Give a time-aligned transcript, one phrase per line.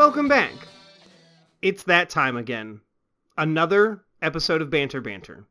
[0.00, 0.54] Welcome back.
[1.60, 2.80] It's that time again.
[3.36, 5.44] Another episode of Banter Banter.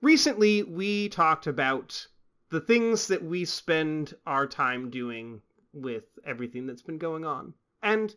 [0.00, 2.06] Recently, we talked about
[2.48, 5.42] the things that we spend our time doing
[5.74, 7.52] with everything that's been going on.
[7.82, 8.16] And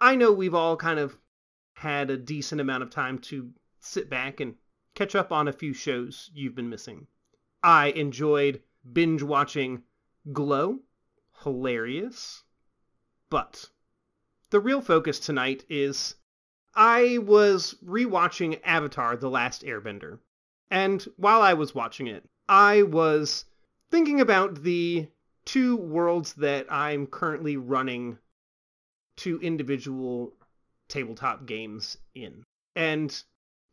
[0.00, 1.18] I know we've all kind of
[1.74, 3.50] had a decent amount of time to
[3.80, 4.54] sit back and
[4.94, 7.06] catch up on a few shows you've been missing.
[7.62, 9.82] I enjoyed binge watching
[10.32, 10.78] Glow,
[11.42, 12.44] hilarious.
[13.28, 13.68] But
[14.54, 16.14] the real focus tonight is
[16.76, 20.20] I was rewatching Avatar The Last Airbender.
[20.70, 23.46] And while I was watching it, I was
[23.90, 25.08] thinking about the
[25.44, 28.18] two worlds that I'm currently running
[29.16, 30.34] two individual
[30.86, 32.44] tabletop games in
[32.76, 33.24] and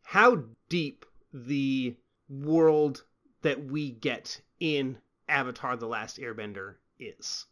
[0.02, 1.94] how deep the
[2.28, 3.04] world
[3.42, 7.46] that we get in Avatar The Last Airbender is.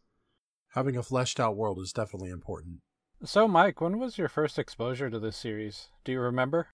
[0.70, 2.80] Having a fleshed out world is definitely important.
[3.22, 5.88] So, Mike, when was your first exposure to this series?
[6.04, 6.68] Do you remember?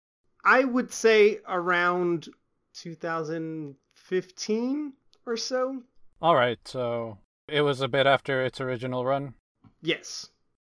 [0.45, 2.29] I would say around
[2.75, 4.93] 2015
[5.25, 5.85] or so.
[6.21, 9.35] All right, so it was a bit after its original run.
[9.81, 10.31] Yes.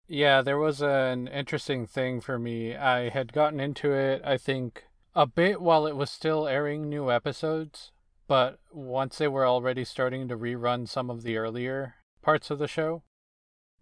[0.08, 2.74] Yeah, there was an interesting thing for me.
[2.74, 7.12] I had gotten into it, I think, a bit while it was still airing new
[7.12, 7.92] episodes,
[8.26, 12.66] but once they were already starting to rerun some of the earlier parts of the
[12.66, 13.04] show,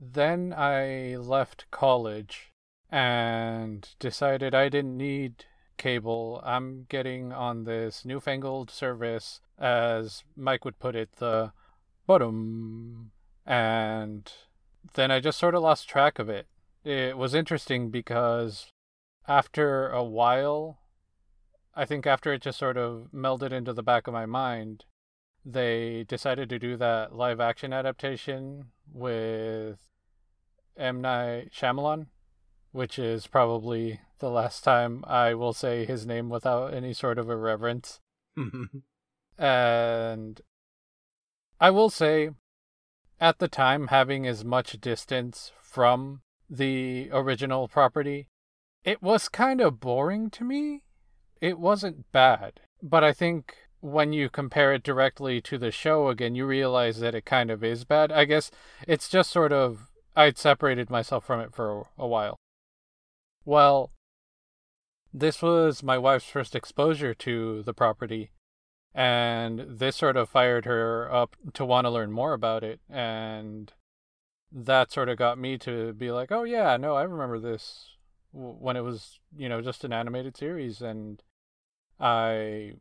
[0.00, 2.52] then I left college
[2.90, 5.44] and decided I didn't need
[5.76, 6.40] cable.
[6.44, 11.52] I'm getting on this newfangled service, as Mike would put it, the
[12.06, 13.12] bottom.
[13.46, 14.30] And
[14.94, 16.46] then I just sort of lost track of it.
[16.84, 18.72] It was interesting because
[19.26, 20.78] after a while,
[21.74, 24.84] I think after it just sort of melded into the back of my mind,
[25.44, 29.87] they decided to do that live action adaptation with
[30.78, 31.00] M.
[31.00, 32.06] Night Shyamalan,
[32.72, 37.30] which is probably the last time I will say his name without any sort of
[37.30, 38.00] irreverence.
[39.38, 40.40] and
[41.60, 42.30] I will say,
[43.20, 48.28] at the time, having as much distance from the original property,
[48.84, 50.82] it was kind of boring to me.
[51.40, 56.34] It wasn't bad, but I think when you compare it directly to the show again,
[56.34, 58.10] you realize that it kind of is bad.
[58.10, 58.50] I guess
[58.86, 59.88] it's just sort of
[60.18, 62.40] I'd separated myself from it for a while.
[63.44, 63.92] Well,
[65.14, 68.32] this was my wife's first exposure to the property,
[68.92, 73.72] and this sort of fired her up to want to learn more about it, and
[74.50, 77.90] that sort of got me to be like, oh yeah, no, I remember this
[78.32, 81.22] when it was, you know, just an animated series, and
[82.00, 82.72] I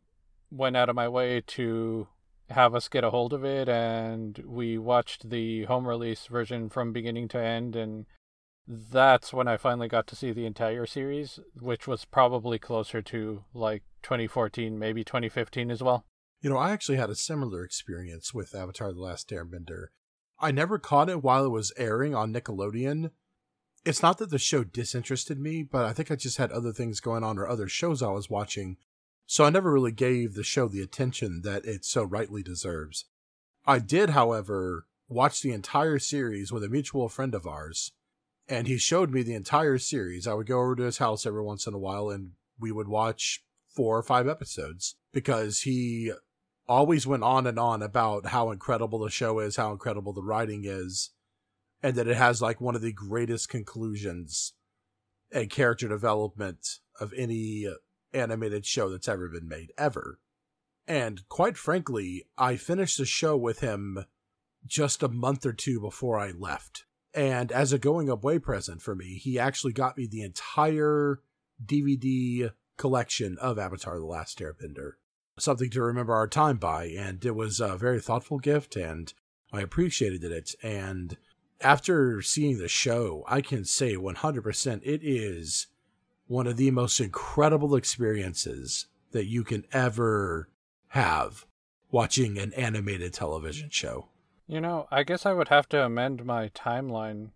[0.50, 2.08] went out of my way to
[2.50, 6.92] have us get a hold of it and we watched the home release version from
[6.92, 8.06] beginning to end and
[8.68, 13.44] that's when I finally got to see the entire series, which was probably closer to
[13.54, 16.04] like 2014, maybe 2015 as well.
[16.42, 19.86] You know, I actually had a similar experience with Avatar The Last Airbender.
[20.38, 23.10] I never caught it while it was airing on Nickelodeon.
[23.84, 27.00] It's not that the show disinterested me, but I think I just had other things
[27.00, 28.76] going on or other shows I was watching
[29.30, 33.04] so I never really gave the show the attention that it so rightly deserves.
[33.66, 37.92] I did, however, watch the entire series with a mutual friend of ours,
[38.48, 40.26] and he showed me the entire series.
[40.26, 42.88] I would go over to his house every once in a while and we would
[42.88, 46.10] watch four or five episodes because he
[46.66, 50.62] always went on and on about how incredible the show is, how incredible the writing
[50.64, 51.10] is,
[51.82, 54.54] and that it has like one of the greatest conclusions
[55.30, 57.66] and character development of any
[58.12, 60.18] animated show that's ever been made, ever.
[60.86, 64.06] And quite frankly, I finished the show with him
[64.66, 66.84] just a month or two before I left.
[67.14, 71.20] And as a going away present for me, he actually got me the entire
[71.64, 74.92] DVD collection of Avatar The Last Airbender.
[75.38, 79.12] Something to remember our time by, and it was a very thoughtful gift, and
[79.52, 80.54] I appreciated it.
[80.62, 81.16] And
[81.60, 85.66] after seeing the show, I can say 100% it is
[86.28, 90.48] one of the most incredible experiences that you can ever
[90.88, 91.46] have
[91.90, 94.08] watching an animated television show.
[94.46, 97.30] You know, I guess I would have to amend my timeline.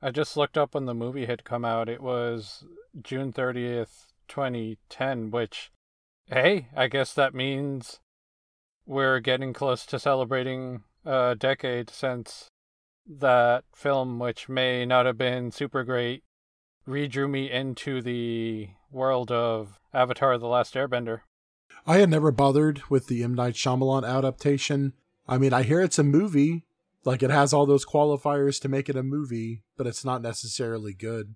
[0.00, 1.88] I just looked up when the movie had come out.
[1.88, 2.64] It was
[3.02, 5.70] June 30th, 2010, which,
[6.26, 7.98] hey, I guess that means
[8.86, 12.48] we're getting close to celebrating a decade since
[13.06, 16.22] that film, which may not have been super great,
[16.88, 21.20] redrew me into the world of Avatar: The Last Airbender.
[21.86, 24.94] I had never bothered with the M Night Shyamalan adaptation.
[25.26, 26.64] I mean, I hear it's a movie,
[27.04, 30.92] Like it has all those qualifiers to make it a movie, but it's not necessarily
[30.92, 31.34] good.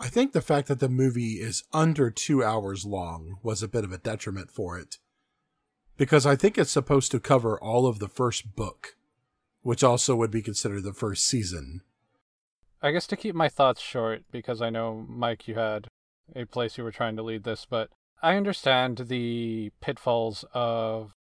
[0.00, 3.84] I think the fact that the movie is under two hours long was a bit
[3.84, 4.98] of a detriment for it.
[5.96, 8.96] Because I think it's supposed to cover all of the first book,
[9.62, 11.82] which also would be considered the first season.
[12.80, 15.88] I guess to keep my thoughts short, because I know, Mike, you had
[16.36, 17.90] a place you were trying to lead this, but
[18.22, 21.12] I understand the pitfalls of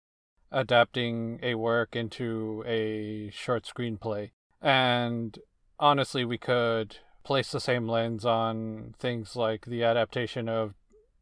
[0.51, 4.31] adapting a work into a short screenplay.
[4.61, 5.39] And
[5.79, 10.75] honestly, we could place the same lens on things like the adaptation of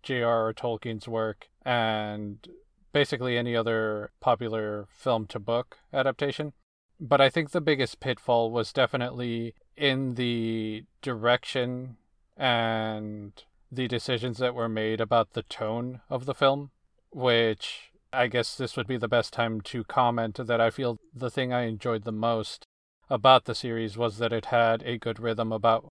[0.03, 0.53] J.R.R.
[0.53, 2.47] Tolkien's work and
[2.93, 6.53] basically any other popular film to book adaptation.
[7.01, 11.97] But I think the biggest pitfall was definitely in the direction
[12.37, 13.32] and
[13.71, 16.71] the decisions that were made about the tone of the film,
[17.11, 21.31] which I guess this would be the best time to comment that I feel the
[21.31, 22.65] thing I enjoyed the most
[23.11, 25.88] about the series was that it had a good rhythm about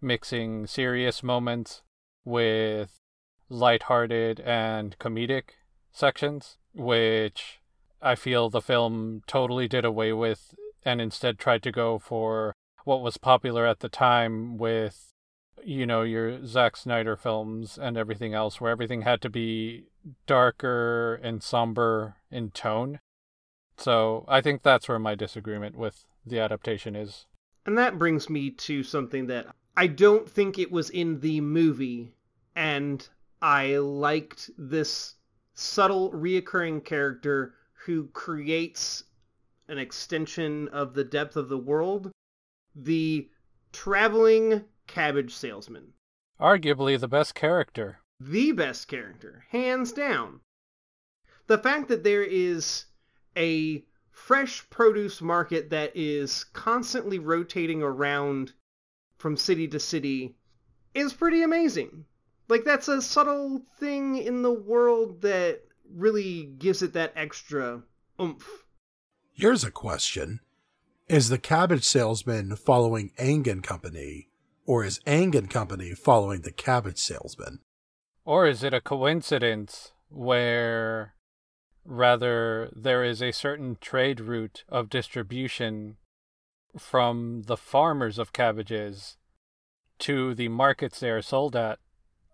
[0.00, 1.82] mixing serious moments
[2.24, 2.98] with
[3.48, 5.50] lighthearted and comedic
[5.92, 7.60] sections, which
[8.00, 10.54] I feel the film totally did away with
[10.84, 12.54] and instead tried to go for
[12.84, 15.12] what was popular at the time with
[15.64, 19.84] you know your Zack Snyder films and everything else where everything had to be
[20.26, 23.00] darker and somber in tone.
[23.76, 27.26] So I think that's where my disagreement with the adaptation is.
[27.66, 29.46] And that brings me to something that
[29.76, 32.14] I don't think it was in the movie,
[32.54, 33.06] and
[33.42, 35.14] I liked this
[35.54, 37.54] subtle reoccurring character
[37.84, 39.04] who creates
[39.68, 42.10] an extension of the depth of the world.
[42.74, 43.28] The
[43.72, 45.92] traveling cabbage salesman.
[46.40, 48.00] Arguably the best character.
[48.20, 50.40] The best character, hands down.
[51.46, 52.86] The fact that there is
[53.36, 58.52] a fresh produce market that is constantly rotating around
[59.18, 60.36] from city to city
[60.94, 62.04] is pretty amazing.
[62.48, 67.82] Like, that's a subtle thing in the world that really gives it that extra
[68.20, 68.64] oomph.
[69.32, 70.40] Here's a question
[71.08, 74.28] Is the cabbage salesman following Aang and Company,
[74.64, 77.60] or is Aang and Company following the cabbage salesman?
[78.24, 81.14] Or is it a coincidence where
[81.84, 85.98] rather there is a certain trade route of distribution
[86.78, 89.18] from the farmers of cabbages
[89.98, 91.80] to the markets they are sold at,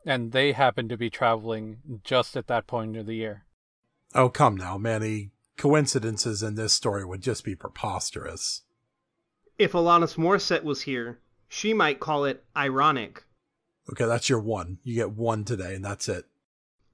[0.06, 3.46] and they happen to be traveling just at that point of the year.
[4.14, 5.32] Oh, come now, Manny.
[5.60, 8.62] Coincidences in this story would just be preposterous.
[9.58, 13.24] If Alanis Morissette was here, she might call it ironic.
[13.92, 14.78] Okay, that's your one.
[14.84, 16.24] You get one today, and that's it.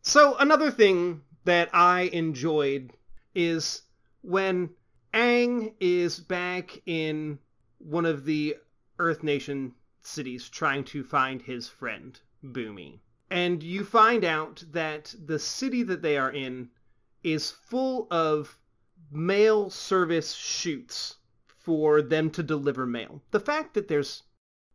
[0.03, 2.93] So, another thing that I enjoyed
[3.37, 3.83] is
[4.23, 4.71] when
[5.15, 7.39] Aang is back in
[7.79, 8.57] one of the
[8.99, 12.99] Earth Nation cities trying to find his friend, Bumi.
[13.31, 16.71] And you find out that the city that they are in
[17.26, 18.56] is full of
[19.11, 21.16] mail service chutes
[21.47, 23.21] for them to deliver mail.
[23.33, 24.23] The fact that there's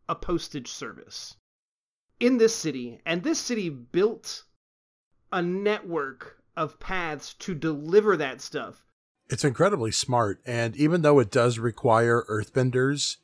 [0.06, 1.36] a postage service
[2.20, 4.44] in this city, and this city built
[5.32, 8.84] a network of paths to deliver that stuff.
[9.30, 13.16] It's incredibly smart, and even though it does require earthbenders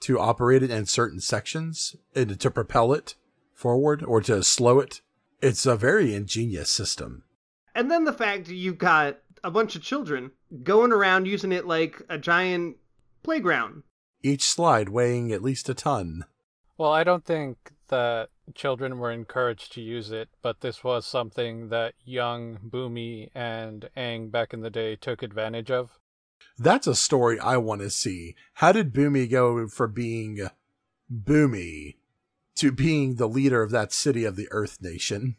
[0.00, 3.14] to operate it in certain sections and to propel it
[3.54, 5.00] forward or to slow it,
[5.40, 7.22] it's a very ingenious system.
[7.76, 10.30] And then the fact you've got a bunch of children
[10.62, 12.78] going around using it like a giant
[13.22, 13.82] playground.
[14.22, 16.24] Each slide weighing at least a ton.
[16.78, 21.68] Well, I don't think that children were encouraged to use it, but this was something
[21.68, 25.98] that young Bumi and Aang back in the day took advantage of.
[26.58, 28.36] That's a story I want to see.
[28.54, 30.48] How did Bumi go from being
[31.12, 31.96] Bumi
[32.54, 35.36] to being the leader of that city of the Earth Nation?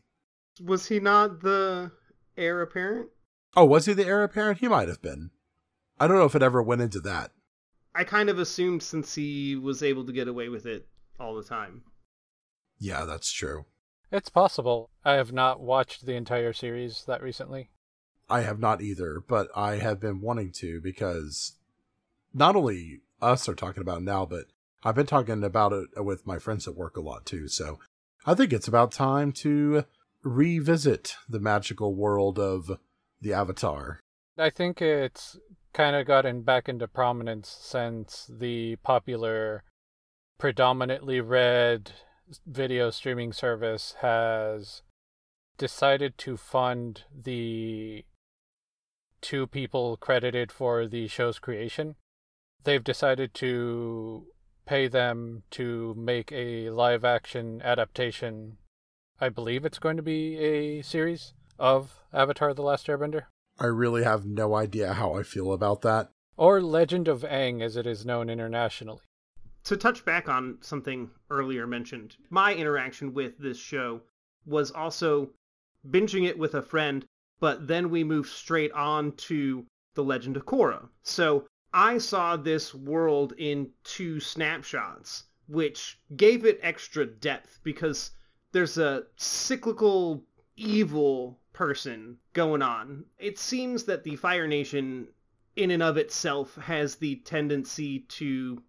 [0.63, 1.91] Was he not the
[2.37, 3.09] heir apparent?
[3.55, 4.59] Oh, was he the heir apparent?
[4.59, 5.31] He might have been.
[5.99, 7.31] I don't know if it ever went into that.
[7.95, 10.87] I kind of assumed since he was able to get away with it
[11.19, 11.81] all the time.
[12.79, 13.65] Yeah, that's true.
[14.11, 14.91] It's possible.
[15.03, 17.71] I have not watched the entire series that recently.
[18.29, 21.53] I have not either, but I have been wanting to because
[22.33, 24.45] not only us are talking about it now, but
[24.83, 27.47] I've been talking about it with my friends at work a lot too.
[27.47, 27.79] So
[28.25, 29.85] I think it's about time to
[30.27, 32.79] revisit the magical world of
[33.21, 33.99] the Avatar.
[34.37, 35.37] I think it's
[35.73, 39.63] kind of gotten back into prominence since the popular,
[40.37, 41.91] predominantly red
[42.45, 44.81] video streaming service has
[45.57, 48.05] decided to fund the
[49.21, 51.95] two people credited for the show's creation.
[52.63, 54.27] they've decided to
[54.65, 58.57] pay them to make a live action adaptation.
[59.19, 63.23] I believe it's going to be a series of Avatar The Last Airbender.
[63.59, 66.11] I really have no idea how I feel about that.
[66.35, 69.01] Or Legend of Aang as it is known internationally.
[69.63, 74.01] To touch back on something earlier mentioned, my interaction with this show
[74.45, 75.31] was also
[75.89, 77.03] binging it with a friend,
[77.39, 80.89] but then we moved straight on to The Legend of Korra.
[81.01, 88.11] So I saw this world in two snapshots, which gave it extra depth because
[88.51, 90.23] there's a cyclical
[90.55, 93.05] evil person going on.
[93.17, 95.07] It seems that the Fire Nation,
[95.55, 98.61] in and of itself, has the tendency to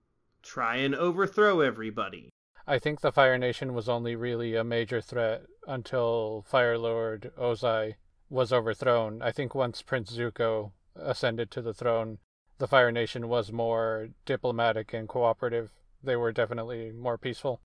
[0.43, 2.31] try and overthrow everybody.
[2.67, 7.95] I think the Fire Nation was only really a major threat until Fire Lord Ozai
[8.31, 9.23] was overthrown.
[9.23, 12.19] I think once Prince Zuko ascended to the throne,
[12.59, 15.73] the Fire Nation was more diplomatic and cooperative.
[16.03, 17.61] They were definitely more peaceful.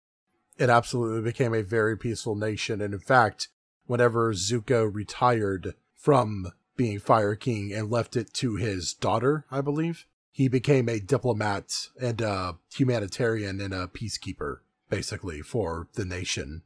[0.58, 2.82] It absolutely became a very peaceful nation.
[2.82, 3.50] And in fact,
[3.86, 10.06] whenever Zuko retired from being Fire King and left it to his daughter, I believe,
[10.32, 14.58] he became a diplomat and a humanitarian and a peacekeeper,
[14.90, 16.64] basically, for the nation.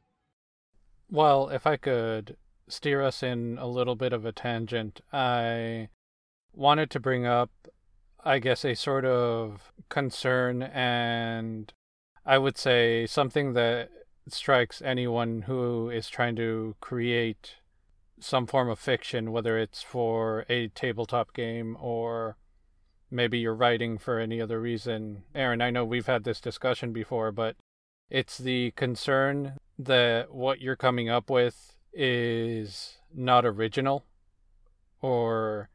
[1.10, 2.36] Well, if I could
[2.68, 5.88] steer us in a little bit of a tangent, I
[6.52, 7.50] wanted to bring up
[8.24, 11.72] I guess, a sort of concern and
[12.28, 13.88] I would say something that
[14.28, 17.54] strikes anyone who is trying to create
[18.20, 22.36] some form of fiction, whether it's for a tabletop game or
[23.10, 25.22] maybe you're writing for any other reason.
[25.34, 27.56] Aaron, I know we've had this discussion before, but
[28.10, 34.04] it's the concern that what you're coming up with is not original
[35.00, 35.70] or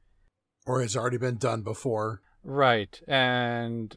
[0.67, 3.01] or has already been done before Right.
[3.07, 3.95] And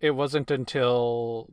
[0.00, 1.50] it wasn't until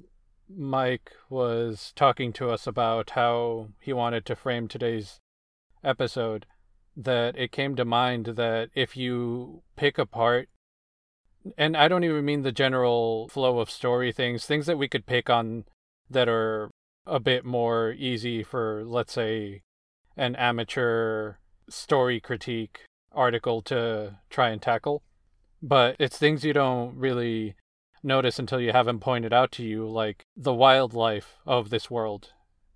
[0.49, 5.19] Mike was talking to us about how he wanted to frame today's
[5.83, 6.45] episode
[6.95, 10.49] that it came to mind that if you pick apart
[11.57, 15.05] and I don't even mean the general flow of story things, things that we could
[15.05, 15.65] pick on
[16.09, 16.71] that are
[17.05, 19.61] a bit more easy for, let's say,
[20.17, 21.35] an amateur
[21.69, 25.03] story critique article to try and tackle
[25.61, 27.55] but it's things you don't really
[28.05, 32.31] notice until you have them pointed out to you, like the wildlife of this world,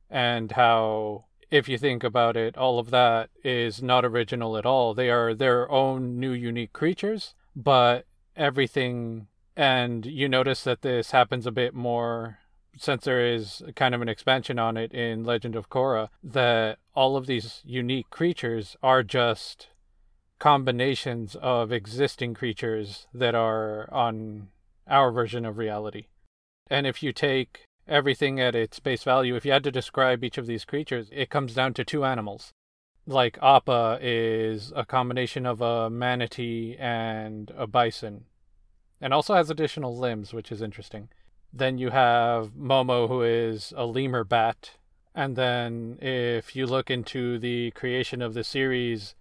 [0.09, 4.93] and how, if you think about it, all of that is not original at all.
[4.93, 8.05] They are their own new unique creatures, but
[8.36, 12.39] everything, and you notice that this happens a bit more
[12.77, 17.17] since there is kind of an expansion on it in Legend of Korra, that all
[17.17, 19.67] of these unique creatures are just
[20.39, 24.48] combinations of existing creatures that are on
[24.89, 26.08] our version of reality.
[26.69, 30.38] And if you take everything at its base value, if you had to describe each
[30.38, 32.51] of these creatures, it comes down to two animals.
[33.05, 38.25] Like Appa is a combination of a manatee and a bison,
[39.01, 41.10] and also has additional limbs, which is interesting.
[41.51, 44.72] Then you have Momo, who is a lemur bat.
[45.15, 49.15] And then if you look into the creation of the series,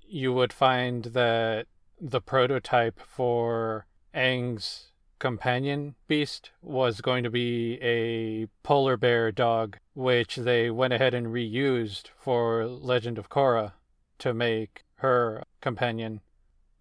[0.00, 1.66] you would find that
[2.00, 10.36] the prototype for Aang's companion beast was going to be a polar bear dog, which
[10.36, 13.72] they went ahead and reused for Legend of Korra
[14.18, 16.20] to make her companion.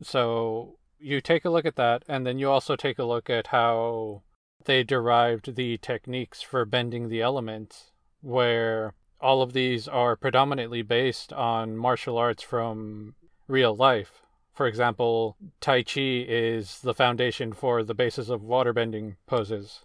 [0.02, 3.48] So you take a look at that, and then you also take a look at
[3.48, 4.24] how
[4.66, 11.32] they derived the techniques for bending the elements, where all of these are predominantly based
[11.32, 13.16] on martial arts from
[13.48, 14.22] real life.
[14.56, 19.84] For example, Tai Chi is the foundation for the basis of waterbending poses.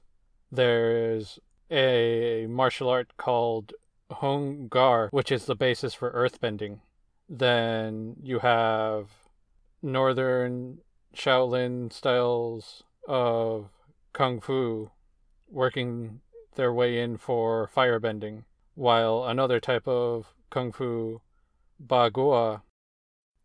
[0.52, 3.72] There's a martial art called
[4.12, 6.80] Hung Gar, which is the basis for earthbending.
[7.28, 9.08] Then you have
[9.82, 10.78] northern
[11.16, 13.70] Shaolin styles of
[14.12, 14.90] Kung Fu
[15.48, 16.20] working
[16.54, 18.44] their way in for firebending,
[18.76, 21.20] while another type of Kung Fu,
[21.84, 22.62] Bagua,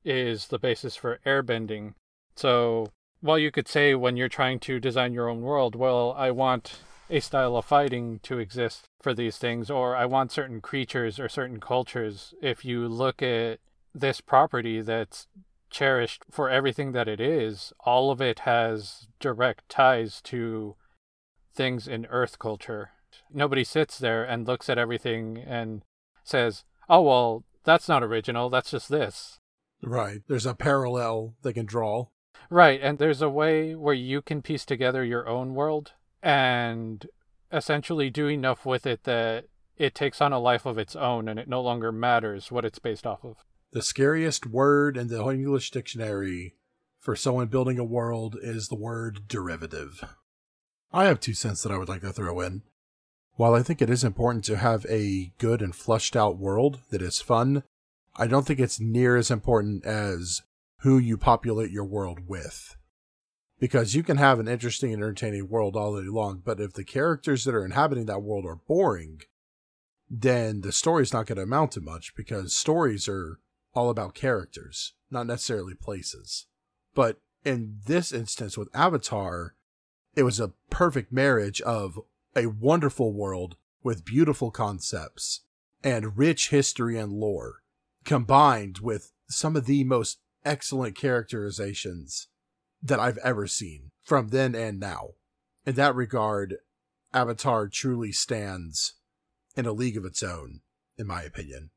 [0.06, 1.96] is the basis for airbending.
[2.36, 6.32] So while you could say when you're trying to design your own world, well, I
[6.32, 11.20] want a style of fighting to exist for these things, or I want certain creatures
[11.20, 12.34] or certain cultures.
[12.42, 13.60] If you look at
[13.94, 15.28] this property that's
[15.70, 20.76] cherished for everything that it is, all of it has direct ties to
[21.54, 22.92] things in Earth culture.
[23.34, 25.84] Nobody sits there and looks at everything and
[26.24, 29.40] says, oh, well, that's not original, that's just this.
[29.84, 30.22] Right.
[30.28, 32.08] There's a parallel they can draw.
[32.50, 37.06] Right, and there's a way where you can piece together your own world and
[37.52, 39.46] essentially do enough with it that
[39.78, 42.80] it takes on a life of its own and it no longer matters what it's
[42.80, 43.38] based off of.
[43.72, 46.56] The scariest word in the English dictionary
[47.00, 50.04] for someone building a world is the word derivative.
[50.92, 52.64] I have two cents that I would like to throw in.
[53.34, 57.02] While I think it is important to have a good and flushed out world that
[57.02, 57.64] is fun,
[58.18, 60.42] I don't think it's near as important as
[60.80, 62.76] who you populate your world with.
[63.60, 66.84] Because you can have an interesting and entertaining world all day long, but if the
[66.84, 69.22] characters that are inhabiting that world are boring,
[70.10, 73.40] then the story's not going to amount to much because stories are
[73.74, 76.48] all about characters, not necessarily places.
[76.94, 79.56] But in this instance with Avatar,
[80.16, 82.00] it was a perfect marriage of
[82.36, 85.42] a wonderful world with beautiful concepts
[85.84, 87.62] and rich history and lore,
[88.06, 92.28] combined with some of the most excellent characterizations
[92.82, 95.10] that I've ever seen from then and now.
[95.66, 96.58] In that regard,
[97.14, 98.94] Avatar truly stands
[99.58, 100.62] in a league of its own,
[100.98, 101.72] in my opinion.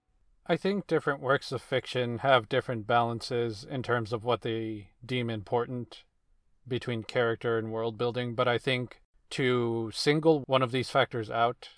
[0.46, 5.30] I think different works of fiction have different balances in terms of what they deem
[5.30, 6.04] important
[6.66, 11.68] between character and world building, but I think to single one of these factors out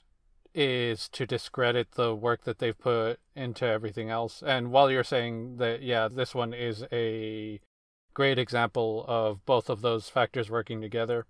[0.54, 4.42] is to discredit the work that they've put into everything else.
[4.44, 7.60] And while you're saying that, yeah, this one is a
[8.14, 11.26] great example of both of those factors working together,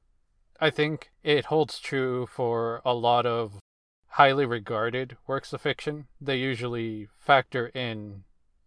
[0.61, 3.61] I think it holds true for a lot of
[4.09, 6.07] highly regarded works of fiction.
[6.21, 8.25] They usually factor in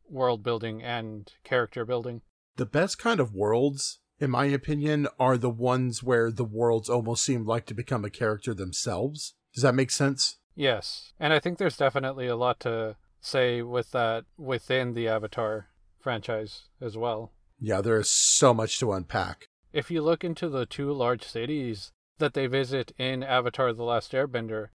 [0.09, 2.21] world building and character building.
[2.55, 7.25] The best kind of worlds in my opinion, are the ones where the worlds almost
[7.25, 9.35] seem like to become a character themselves.
[9.53, 10.37] Does that make sense?
[10.55, 11.13] Yes.
[11.19, 15.67] And I think there's definitely a lot to say with that within the Avatar
[15.99, 17.31] franchise as well.
[17.59, 19.47] Yeah, there is so much to unpack.
[19.71, 24.11] If you look into the two large cities that they visit in Avatar The Last
[24.11, 24.67] Airbender,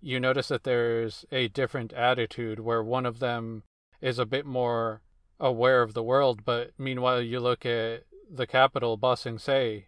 [0.00, 3.62] you notice that there's a different attitude where one of them
[4.00, 5.00] is a bit more
[5.40, 9.86] aware of the world, but meanwhile you look at the capital, Ba Sing Se,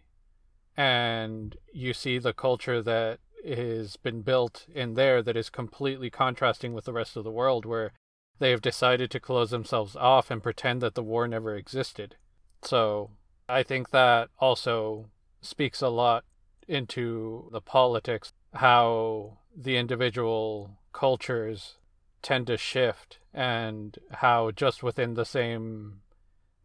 [0.75, 6.73] and you see the culture that has been built in there that is completely contrasting
[6.73, 7.91] with the rest of the world, where
[8.39, 12.15] they have decided to close themselves off and pretend that the war never existed.
[12.61, 13.11] So
[13.49, 15.09] I think that also
[15.41, 16.23] speaks a lot
[16.67, 21.77] into the politics, how the individual cultures
[22.21, 26.01] tend to shift, and how just within the same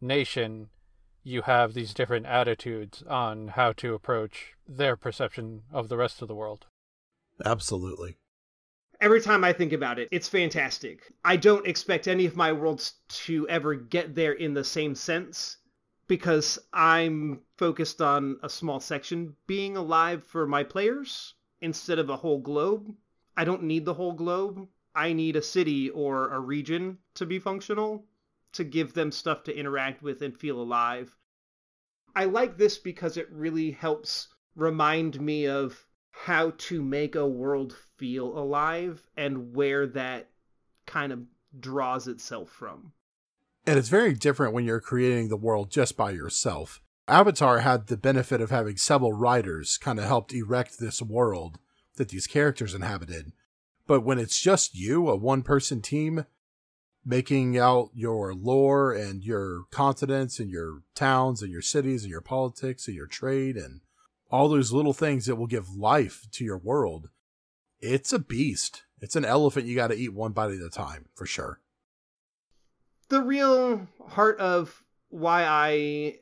[0.01, 0.69] nation
[1.23, 6.27] you have these different attitudes on how to approach their perception of the rest of
[6.27, 6.65] the world.
[7.45, 8.17] Absolutely.
[9.01, 11.11] Every time I think about it, it's fantastic.
[11.25, 12.93] I don't expect any of my worlds
[13.25, 15.57] to ever get there in the same sense
[16.07, 22.15] because I'm focused on a small section being alive for my players instead of a
[22.15, 22.93] whole globe.
[23.35, 24.67] I don't need the whole globe.
[24.95, 28.05] I need a city or a region to be functional
[28.53, 31.15] to give them stuff to interact with and feel alive.
[32.15, 37.75] I like this because it really helps remind me of how to make a world
[37.97, 40.29] feel alive and where that
[40.85, 41.23] kind of
[41.59, 42.93] draws itself from.
[43.65, 46.81] And it's very different when you're creating the world just by yourself.
[47.07, 51.59] Avatar had the benefit of having several writers kind of helped erect this world
[51.95, 53.31] that these characters inhabited.
[53.87, 56.25] But when it's just you, a one person team,
[57.05, 62.21] making out your lore and your continents and your towns and your cities and your
[62.21, 63.81] politics and your trade and
[64.33, 67.09] all those little things that will give life to your world.
[67.79, 68.81] It's a beast.
[68.99, 71.59] It's an elephant you got to eat one bite at a time, for sure.
[73.09, 76.15] The real heart of why I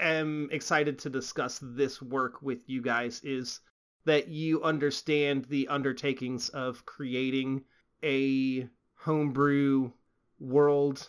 [0.00, 3.60] am excited to discuss this work with you guys is
[4.06, 7.62] that you understand the undertakings of creating
[8.02, 9.92] a homebrew
[10.40, 11.08] world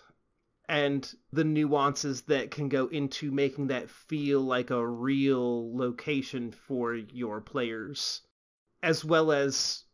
[0.69, 6.95] and the nuances that can go into making that feel like a real location for
[6.95, 8.21] your players,
[8.84, 9.86] as well as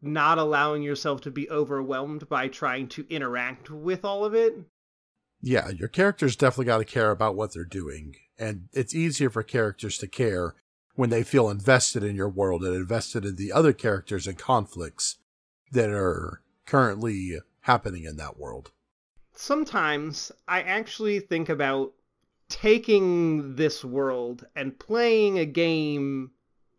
[0.00, 4.56] not allowing yourself to be overwhelmed by trying to interact with all of it.
[5.40, 9.42] Yeah, your characters definitely got to care about what they're doing, and it's easier for
[9.42, 10.54] characters to care
[10.94, 15.16] when they feel invested in your world and invested in the other characters and conflicts
[15.72, 18.70] that are currently happening in that world.
[19.34, 21.92] Sometimes I actually think about
[22.48, 26.30] taking this world and playing a game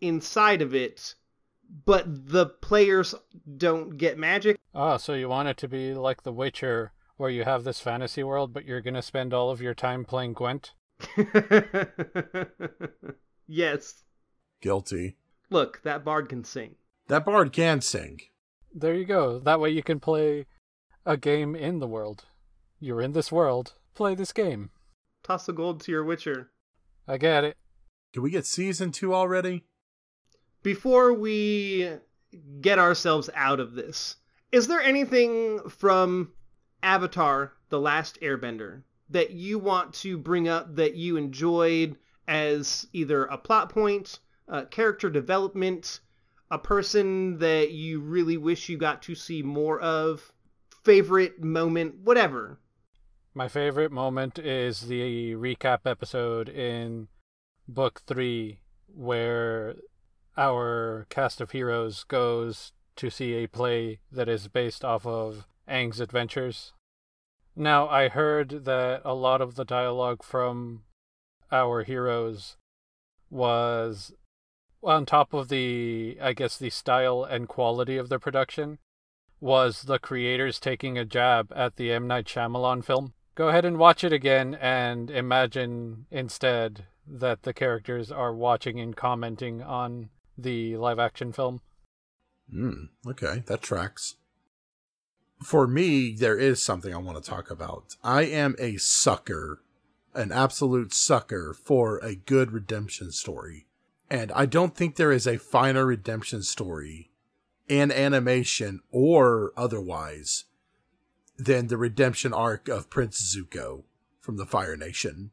[0.01, 1.15] inside of it,
[1.85, 3.13] but the players
[3.57, 4.57] don't get magic.
[4.73, 8.23] Ah, so you want it to be like The Witcher, where you have this fantasy
[8.23, 10.73] world, but you're going to spend all of your time playing Gwent?
[13.47, 14.03] yes.
[14.61, 15.17] Guilty.
[15.49, 16.75] Look, that bard can sing.
[17.07, 18.19] That bard can sing.
[18.73, 19.39] There you go.
[19.39, 20.45] That way you can play
[21.05, 22.25] a game in the world.
[22.79, 23.73] You're in this world.
[23.93, 24.69] Play this game.
[25.23, 26.51] Toss the gold to your Witcher.
[27.07, 27.57] I get it.
[28.13, 29.63] Can we get season two already?
[30.63, 31.89] Before we
[32.61, 34.17] get ourselves out of this,
[34.51, 36.33] is there anything from
[36.83, 43.25] Avatar The Last Airbender that you want to bring up that you enjoyed as either
[43.25, 45.99] a plot point, uh, character development,
[46.51, 50.31] a person that you really wish you got to see more of,
[50.83, 52.59] favorite moment, whatever?
[53.37, 57.09] My favorite moment is the recap episode in
[57.67, 59.75] book three where
[60.37, 65.99] our cast of heroes goes to see a play that is based off of Aang's
[65.99, 66.71] adventures.
[67.57, 70.83] Now, I heard that a lot of the dialogue from
[71.51, 72.55] our heroes
[73.29, 74.13] was
[74.81, 78.79] on top of the, I guess, the style and quality of the production,
[79.41, 82.07] was the creators taking a jab at the M.
[82.07, 83.13] Night Shyamalan film.
[83.35, 88.95] Go ahead and watch it again and imagine instead that the characters are watching and
[88.95, 91.59] commenting on the live action film.
[92.49, 94.15] Hmm, okay, that tracks.
[95.43, 97.97] For me, there is something I want to talk about.
[98.01, 99.61] I am a sucker,
[100.13, 103.67] an absolute sucker for a good redemption story.
[104.09, 107.11] And I don't think there is a finer redemption story
[107.67, 110.45] in animation or otherwise
[111.37, 113.83] than the redemption arc of Prince Zuko
[114.19, 115.31] from the Fire Nation.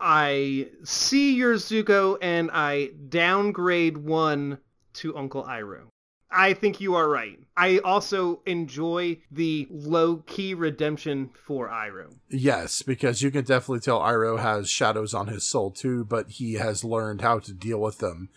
[0.00, 4.58] I see your Zuko and I downgrade one
[4.94, 5.88] to Uncle Iroh.
[6.30, 7.38] I think you are right.
[7.56, 12.14] I also enjoy the low key redemption for Iroh.
[12.28, 16.54] Yes, because you can definitely tell Iroh has shadows on his soul too, but he
[16.54, 18.28] has learned how to deal with them.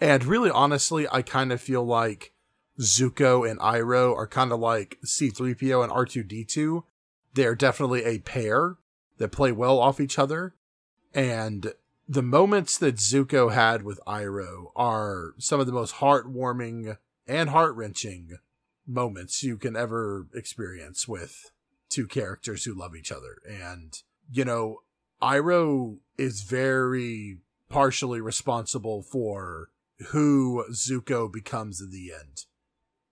[0.00, 2.32] And really, honestly, I kind of feel like
[2.80, 6.82] Zuko and Iroh are kind of like C3PO and R2D2.
[7.34, 8.76] They're definitely a pair
[9.18, 10.54] that play well off each other.
[11.14, 11.72] And
[12.08, 17.74] the moments that Zuko had with Iroh are some of the most heartwarming and heart
[17.74, 18.38] wrenching
[18.86, 21.50] moments you can ever experience with
[21.88, 23.38] two characters who love each other.
[23.48, 24.82] And, you know,
[25.20, 29.70] Iroh is very partially responsible for
[30.08, 32.44] who Zuko becomes in the end,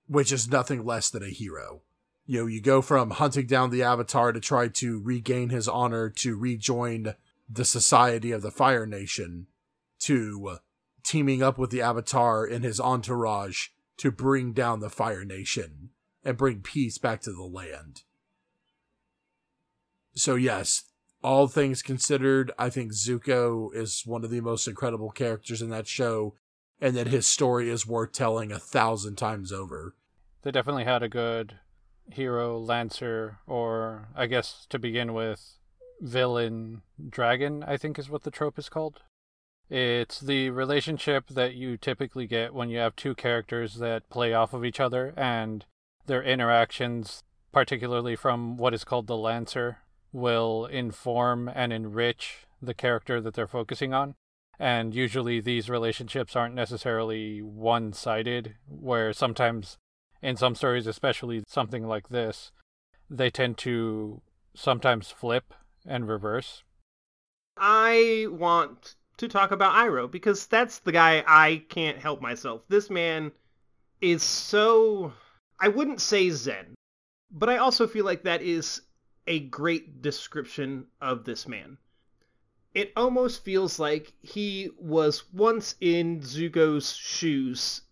[0.06, 1.82] which is nothing less than a hero.
[2.26, 6.08] You know, you go from hunting down the Avatar to try to regain his honor
[6.10, 7.14] to rejoin
[7.48, 9.46] the society of the Fire Nation
[10.00, 10.58] to
[11.02, 15.90] teaming up with the Avatar in his entourage to bring down the Fire Nation
[16.24, 18.02] and bring peace back to the land.
[20.14, 20.84] So, yes,
[21.22, 25.86] all things considered, I think Zuko is one of the most incredible characters in that
[25.86, 26.34] show,
[26.80, 29.94] and that his story is worth telling a thousand times over.
[30.42, 31.58] They definitely had a good
[32.10, 35.58] hero, Lancer, or I guess to begin with,
[36.00, 39.00] villain, dragon, I think is what the trope is called.
[39.70, 44.52] It's the relationship that you typically get when you have two characters that play off
[44.52, 45.64] of each other and
[46.06, 49.78] their interactions, particularly from what is called the Lancer,
[50.12, 54.14] will inform and enrich the character that they're focusing on.
[54.58, 59.78] And usually these relationships aren't necessarily one sided, where sometimes,
[60.22, 62.52] in some stories, especially something like this,
[63.10, 64.22] they tend to
[64.54, 65.52] sometimes flip
[65.86, 66.62] and reverse.
[67.56, 72.62] I want to talk about Iroh because that's the guy I can't help myself.
[72.68, 73.32] This man
[74.00, 75.12] is so
[75.60, 76.74] I wouldn't say zen,
[77.30, 78.82] but I also feel like that is
[79.26, 81.78] a great description of this man.
[82.74, 87.82] It almost feels like he was once in Zuko's shoes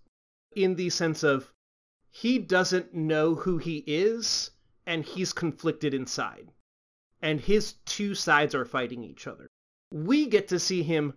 [0.55, 1.53] in the sense of
[2.11, 4.51] he doesn't know who he is
[4.85, 6.51] and he's conflicted inside.
[7.23, 9.49] And his two sides are fighting each other
[9.93, 11.15] we get to see him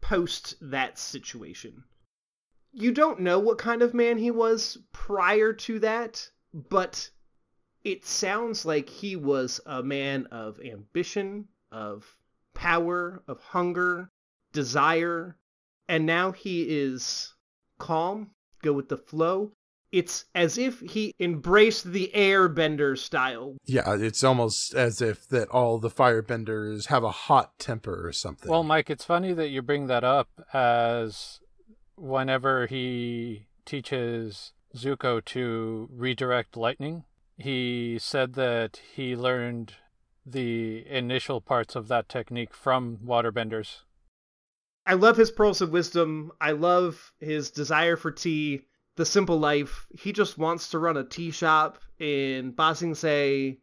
[0.00, 1.84] post that situation.
[2.72, 7.10] You don't know what kind of man he was prior to that, but
[7.84, 12.15] it sounds like he was a man of ambition, of
[12.56, 14.10] power, of hunger,
[14.52, 15.36] desire,
[15.88, 17.34] and now he is
[17.78, 18.30] calm,
[18.62, 19.52] go with the flow,
[19.92, 23.56] it's as if he embraced the airbender style.
[23.64, 28.50] Yeah, it's almost as if that all the firebenders have a hot temper or something.
[28.50, 31.40] Well, Mike, it's funny that you bring that up as
[31.96, 37.04] whenever he teaches Zuko to redirect lightning,
[37.38, 39.74] he said that he learned
[40.26, 43.78] the initial parts of that technique from waterbenders.
[44.84, 46.32] I love his pearls of wisdom.
[46.40, 48.62] I love his desire for tea,
[48.96, 49.86] the simple life.
[49.98, 53.58] He just wants to run a tea shop in Ba Sing Se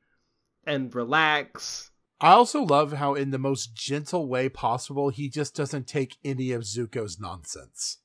[0.66, 1.92] and relax.
[2.22, 6.52] I also love how, in the most gentle way possible, he just doesn't take any
[6.52, 7.98] of Zuko's nonsense.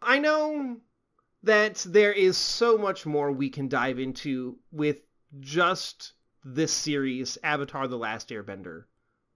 [0.00, 0.78] I know
[1.42, 5.02] that there is so much more we can dive into with
[5.40, 8.84] just this series, Avatar The Last Airbender.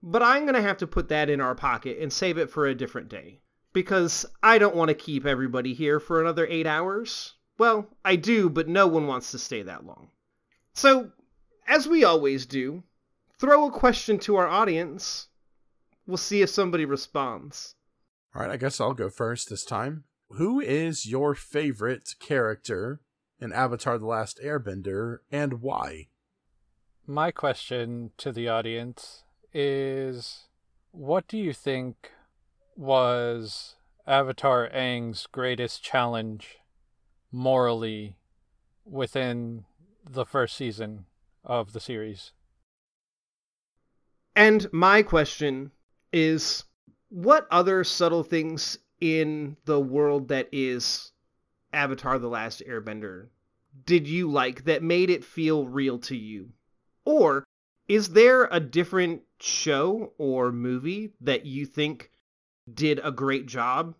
[0.01, 2.65] But I'm going to have to put that in our pocket and save it for
[2.65, 3.39] a different day.
[3.73, 7.33] Because I don't want to keep everybody here for another eight hours.
[7.57, 10.09] Well, I do, but no one wants to stay that long.
[10.73, 11.11] So,
[11.67, 12.83] as we always do,
[13.39, 15.27] throw a question to our audience.
[16.05, 17.75] We'll see if somebody responds.
[18.35, 20.03] All right, I guess I'll go first this time.
[20.29, 23.01] Who is your favorite character
[23.39, 26.07] in Avatar The Last Airbender and why?
[27.07, 30.47] My question to the audience is
[30.91, 32.11] what do you think
[32.75, 33.75] was
[34.07, 36.57] Avatar Aang's greatest challenge
[37.31, 38.15] morally
[38.85, 39.65] within
[40.03, 41.05] the first season
[41.43, 42.31] of the series?
[44.35, 45.71] And my question
[46.11, 46.63] is
[47.09, 51.11] what other subtle things in the world that is
[51.71, 53.27] Avatar The Last Airbender
[53.85, 56.54] did you like that made it feel real to you?
[57.05, 57.45] Or
[57.87, 62.11] is there a different show or movie that you think
[62.71, 63.95] did a great job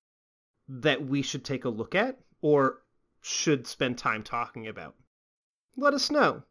[0.68, 2.82] that we should take a look at or
[3.22, 4.96] should spend time talking about?
[5.78, 6.44] Let us know.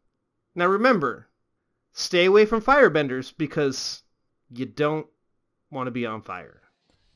[0.55, 1.27] Now remember,
[1.91, 4.03] stay away from firebenders because
[4.49, 5.07] you don't
[5.69, 6.61] want to be on fire.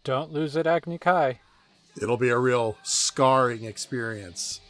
[0.04, 1.39] Don't lose it, Agni Kai.
[2.02, 4.62] It'll be a real scarring experience.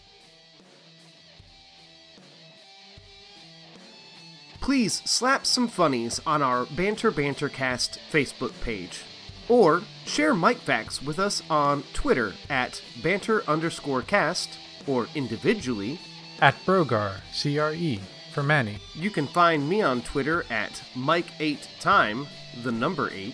[4.69, 9.01] Please slap some funnies on our Banter Bantercast Facebook page.
[9.47, 15.99] Or share Mike Facts with us on Twitter at banter underscore cast or individually
[16.39, 17.99] at Brogar, C R E,
[18.31, 18.77] for Manny.
[18.93, 22.27] You can find me on Twitter at Mike8Time,
[22.61, 23.33] the number 8.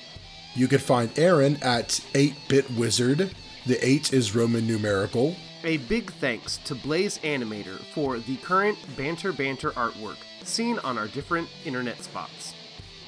[0.53, 3.35] You can find Aaron at 8-Bit Wizard.
[3.65, 5.35] The 8 is Roman numerical.
[5.65, 11.07] A big thanks to Blaze Animator for the current Banter Banter artwork seen on our
[11.07, 12.53] different internet spots.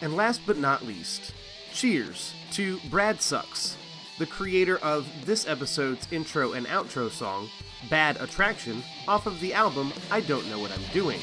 [0.01, 1.35] And last but not least,
[1.71, 3.77] cheers to Brad Sucks,
[4.17, 7.47] the creator of this episode's intro and outro song,
[7.91, 11.19] Bad Attraction, off of the album I Don't Know What I'm Doing.